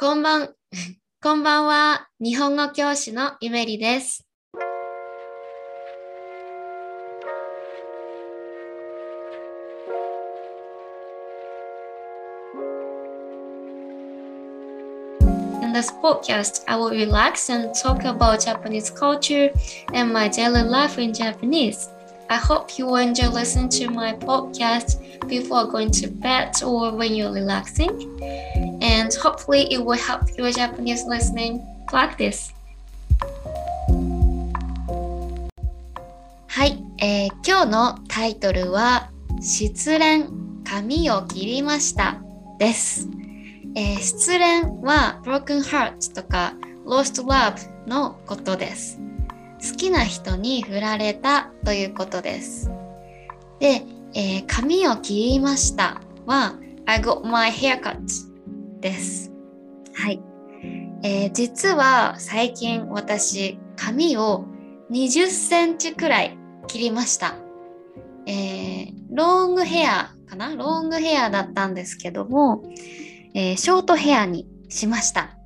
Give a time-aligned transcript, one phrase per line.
[0.00, 0.54] こんばん、
[1.22, 2.08] こんばんは。
[2.20, 4.26] 日本語教師のゆめりです。
[15.62, 19.50] In this podcast, I will relax and talk about Japanese culture
[19.94, 21.90] and my daily life in Japanese.
[22.28, 27.14] I hope you will enjoy listening to my podcast before going to bed or when
[27.14, 28.69] you're relaxing.
[29.11, 32.53] And hopefully, it will help your Japanese listening practice.
[36.47, 39.09] はい、えー今日のタイトルは
[39.41, 40.29] 失恋
[40.63, 42.21] 髪を切りました
[42.57, 43.09] です。
[43.75, 46.53] えー失恋は broken heart とか
[46.85, 48.97] lost love のことです。
[49.59, 52.71] 好きな人に振られたということです。
[53.59, 53.83] で、
[54.13, 56.55] えー髪を切りましたは
[56.85, 58.30] I got my haircut
[58.81, 59.31] です。
[59.93, 60.21] はい。
[61.03, 64.45] えー実は最近私髪を
[64.91, 67.35] 20センチくらい切りました。
[68.25, 70.55] えーロングヘアかな？
[70.55, 72.63] ロングヘアだったんですけども、
[73.33, 75.37] えーショートヘアにしました。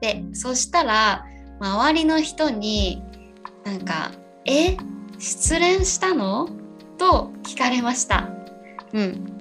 [0.00, 1.26] で、そしたら
[1.60, 3.02] 周りの人に
[3.64, 4.12] なんか
[4.46, 4.76] 「え？
[5.18, 6.48] 失恋したの?」
[6.98, 8.28] と聞かれました。
[8.92, 9.39] うん。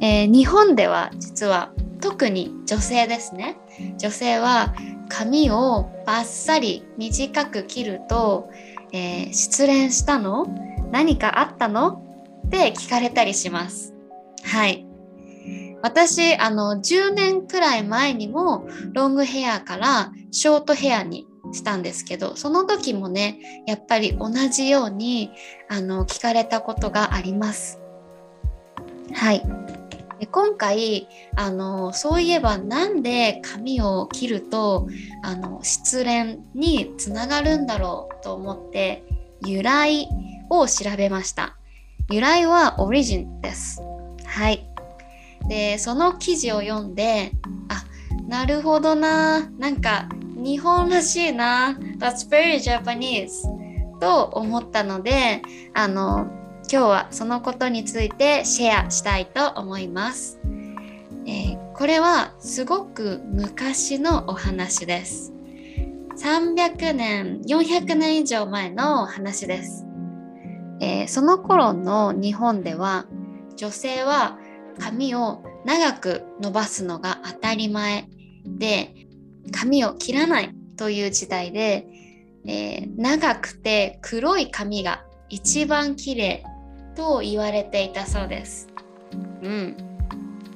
[0.00, 3.56] えー日本では実は特に女性ですね。
[3.98, 4.74] 女性は
[5.08, 8.50] 髪をバッサリ短く切ると、
[8.92, 10.46] えー失恋したの？
[10.90, 12.02] 何かあったの？
[12.46, 13.94] って聞かれたりします。
[14.44, 14.86] はい。
[15.82, 25.32] 私、あの、10年くらい前にもロングヘアからショートヘアにしたんですけど、その時もね、やっぱり同じように、
[25.68, 27.80] あの、聞かれたことがあります。
[29.12, 29.42] はい。
[30.22, 34.86] で今回あのそういえばなんで髪を切ると
[35.24, 39.02] あの失恋につながるんだろうと思って
[39.44, 40.06] 由来
[40.48, 41.56] を調べました。
[42.08, 43.82] 由来はオリジンです。
[44.24, 44.64] はい。
[45.48, 47.32] でその記事を読んで
[47.68, 47.84] あ
[48.28, 49.50] なるほどな。
[49.58, 51.76] なんか日本らしいな。
[51.98, 53.32] That's very Japanese
[53.98, 55.42] と思ったので
[55.74, 56.30] あの
[56.72, 60.40] 今日はそのことについてシェアしたいと思います。
[61.26, 65.34] えーこれはすごく昔のお話です。
[66.16, 69.84] 300年、400年以上前の話です。
[70.80, 73.04] えーその頃の日本では
[73.54, 74.38] 女性は
[74.78, 78.06] 髪を長く伸ばすのが当たり前
[78.46, 78.94] で
[79.50, 81.86] 髪を切らないという時代で、
[82.46, 86.44] えー長くて黒い髪が一番綺麗
[86.94, 88.68] と言われていたそうです。
[89.42, 89.76] うん。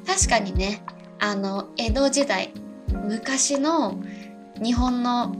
[0.07, 0.83] 確かにね、
[1.19, 2.53] あの、江戸時代、
[3.05, 4.01] 昔の
[4.63, 5.35] 日本の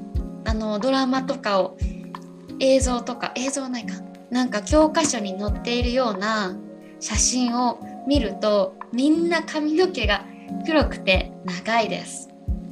[0.45, 1.77] あのドラマとかを、
[2.61, 3.95] 映像とか、映像ないか、
[4.31, 6.57] なんか教科書に載っているような
[7.01, 10.25] 写真を見ると、みんな髪の毛が
[10.65, 12.29] 黒くて長いです。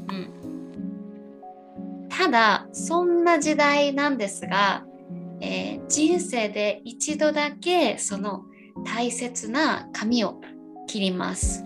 [0.09, 2.09] うん。
[2.09, 4.85] ただ、そんな時代なんですが、
[5.45, 8.45] えー人生で一度だけその
[8.87, 10.41] 大切な髪を
[10.87, 11.65] 切ります。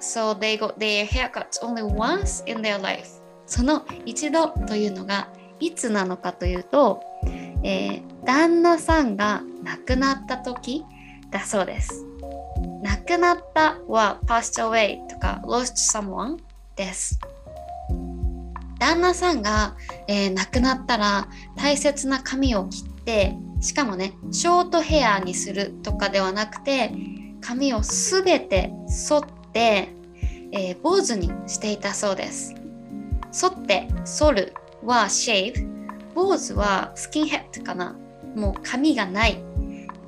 [0.00, 3.06] So they got their haircuts only once in their life.
[3.46, 5.28] その一度というのが
[5.60, 7.00] いつなのかというと、
[7.62, 10.84] えー旦那さんが亡くなった時
[11.30, 12.04] だそうです。
[12.82, 16.36] 亡くなったは passed away とか lost someone
[16.76, 17.18] です。
[18.78, 19.76] 旦那さんが、
[20.08, 22.93] えー亡くなったら大切な髪を切って
[23.60, 26.92] しかもねショートヘアにするとかではなくて
[27.40, 29.22] 髪をすべて剃っ
[29.52, 29.88] て、
[30.52, 32.54] えー坊主にしていたそうです。
[33.32, 35.68] 剃って剃るは shave
[36.14, 37.96] 坊主はスキンヘッドかな。
[38.34, 39.42] もう髪がない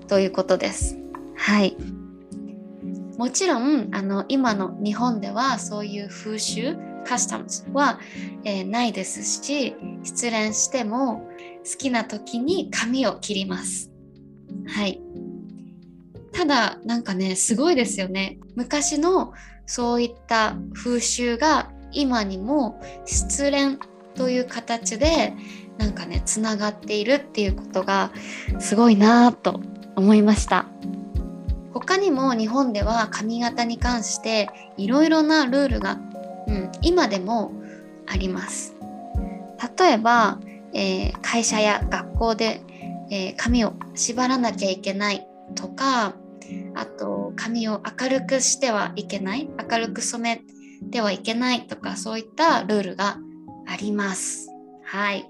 [0.08, 0.96] ということです。
[1.36, 1.76] はい。
[3.18, 7.98] もちろんあの今の日本ではそういう風習カスタムズは、
[8.44, 9.74] えーないですし
[10.04, 11.28] 失恋しても
[11.70, 13.90] 好きな時に髪を切ります。
[14.68, 15.00] はい。
[16.32, 18.38] ただなんかねすごいですよね。
[18.54, 19.32] 昔の
[19.66, 23.78] そういった風習が今にも失恋
[24.14, 25.34] という形で
[25.78, 28.12] なんかねつながっているっていうことが
[28.60, 29.60] すごいなぁと
[29.96, 30.66] 思いました。
[31.72, 35.98] 他にも日本では髪型に関していろいろなルールが、
[36.46, 37.52] うん、今でも
[38.06, 38.74] あります。
[39.78, 40.38] 例えば、
[40.76, 42.62] えー会社や学校で、
[43.10, 46.14] えー髪を縛らなきゃいけないとか
[46.74, 53.18] あと髪を明るくしてはいけない明るく染めではいけないとかそういったルールが
[53.66, 54.48] あります。
[54.84, 55.28] はい。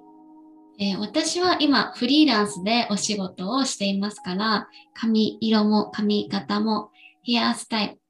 [0.78, 6.90] えー、私は今フリーランスでお仕事をしていますから髪色も髪型も
[7.22, 8.00] ヘアスタイル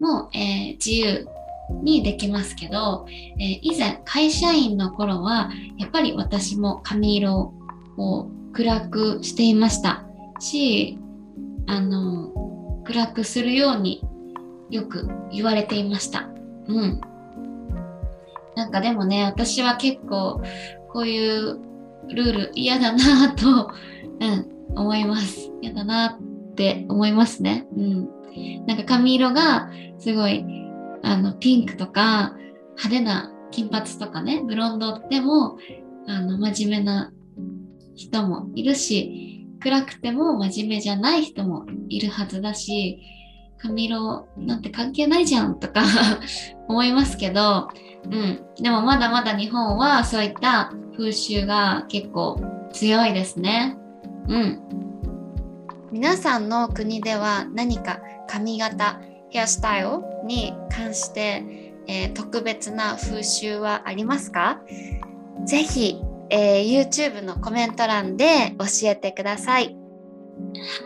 [0.00, 1.28] も、え、自由
[1.82, 3.06] にできますけど、
[3.38, 7.52] えー、以前会社員の頃はやっぱり私も髪色
[7.96, 10.04] を暗くしていました。
[10.38, 10.98] し
[11.66, 14.02] あの暗くするように
[14.70, 16.28] よく言われていました。
[16.66, 17.00] うん。
[18.56, 20.42] なんかでもね私は結構
[20.92, 21.58] こういう
[22.08, 23.70] ルール嫌だなと、
[24.20, 25.50] うん、思います。
[25.60, 27.66] 嫌だなって思いますね。
[27.76, 28.08] うん。
[28.66, 30.44] なんか髪色がすごい
[31.02, 32.34] あのピンクとか
[32.76, 35.58] 派手な金髪とかねブロンドでも
[36.06, 37.12] あの真面目な
[37.94, 42.98] 人もいるし暗くても真面目じゃない人もいるはずだし
[43.58, 45.82] 髪色なんて関係ないじゃんとか
[46.68, 47.68] 思いますけど、
[48.04, 52.40] うん、でもまだまだ日本はそういった風習が結構
[52.72, 53.76] 強いですね。
[54.28, 54.60] うん。
[55.92, 59.00] 皆さんの国では何か髪型
[59.32, 59.88] ヘアスタイル
[60.26, 61.42] に関して、
[61.88, 64.60] えー、特別な風習はありますか？
[65.46, 66.00] ぜひ、
[66.30, 69.76] えー、YouTube のコメント欄で教えてください。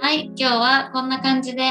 [0.00, 1.62] はい、今日はこんな感じで、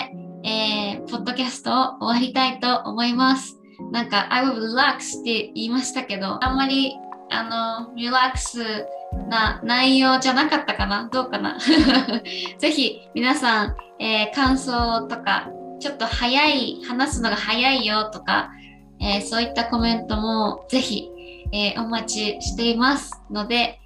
[0.44, 3.57] えー、ポッドキャストを終わりたいと思います。
[3.92, 6.94] なんか、I will relax って言いましたけど、あんまり、
[7.31, 7.44] あ
[7.89, 8.86] の、リラックス
[9.30, 11.10] な内容じゃなかったかな？
[11.12, 11.57] どうかな？
[12.60, 15.50] ぜひ、皆さん、えー、感想とか、
[15.80, 18.51] ちょっと早い、話すのが早いよとか、
[19.00, 21.10] えー、そういったコメントもぜひ、
[21.51, 23.80] えー、お待ちしていますので、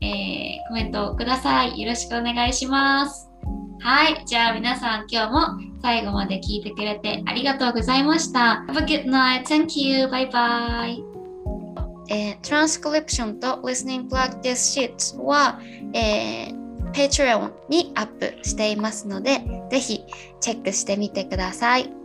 [0.00, 1.80] えー、コメントをください。
[1.80, 3.28] よろしくお願いします。
[3.80, 4.24] はい。
[4.26, 5.40] じゃあ皆さん今日も
[5.82, 8.64] 最後まで聞いてくれてありがとうございました。
[8.68, 9.44] Have a good night.
[9.44, 10.06] Thank you.
[10.06, 11.02] Bye bye.
[12.08, 15.60] えー、トランスクリプションと Listening Practice Sheets は、
[15.94, 16.62] えー
[16.92, 19.40] Patreon にアップしていますので、
[19.70, 20.04] ぜひ
[20.42, 22.01] チェックしてみてください。